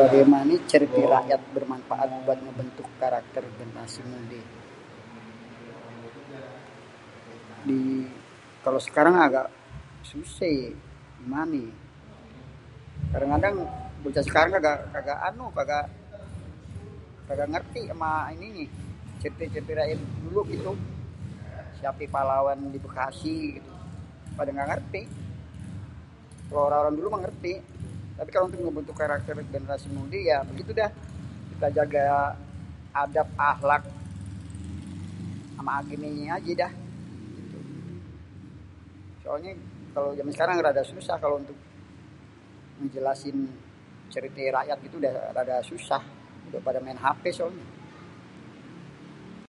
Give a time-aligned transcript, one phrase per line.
[0.00, 4.40] """Bagaimana cerité rakyat bermanfaat buat membentuk karakter generasi mudé?"",
[8.64, 9.46] kalo sekarang agak
[10.10, 10.68] suséh ye
[11.18, 11.72] gimané yé.
[13.12, 13.54] Kadang-kadang
[14.02, 14.50] bocah sekarang
[14.94, 15.44] kagak anu
[17.26, 18.68] kagak ngerti ama ini nih
[19.20, 20.72] cerité-ceité rakyat dulu gitu.
[21.78, 23.36] Siapé pahlawan di Bekasi?
[24.36, 25.02] pada ngga ngerti.
[26.48, 27.52] Kalo orang-orang dulu mah ngerti
[28.18, 30.88] tapi untuk ngebentuk karakter generasi muda ya gitu dah.
[31.52, 32.06] Kita jaga
[33.04, 33.82] adab, akhlak,
[35.60, 36.72] ame agemenya ajé dah
[39.24, 39.52] soalnya
[39.94, 41.54] kalo jaman sekarang rada susah kalo untuk
[42.80, 43.36] ngejelasin
[44.14, 46.02] cerité rakyat gitu udah rada susah,
[46.50, 47.66] udah pada main hapé soalnya."